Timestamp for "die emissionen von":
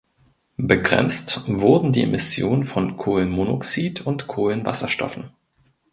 1.93-2.97